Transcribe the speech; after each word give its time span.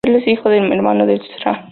Él 0.03 0.15
es 0.15 0.25
el 0.25 0.33
hijo 0.33 0.49
del 0.49 0.73
hermano 0.73 1.05
de 1.05 1.17
la 1.17 1.23
Sra. 1.37 1.67